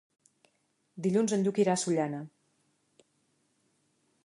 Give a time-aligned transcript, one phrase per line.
[1.07, 2.23] Dilluns en Lluc irà a Sollana.